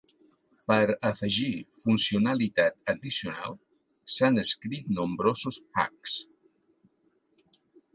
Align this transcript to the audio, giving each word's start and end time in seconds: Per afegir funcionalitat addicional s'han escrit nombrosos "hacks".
Per 0.69 0.95
afegir 1.09 1.49
funcionalitat 1.81 2.91
addicional 2.95 3.55
s'han 4.17 4.43
escrit 4.47 4.93
nombrosos 5.01 5.65
"hacks". 5.85 6.21